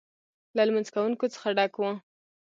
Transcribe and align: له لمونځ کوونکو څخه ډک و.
له 0.55 0.63
لمونځ 0.67 0.87
کوونکو 0.95 1.25
څخه 1.33 1.47
ډک 1.57 1.73
و. 1.77 1.81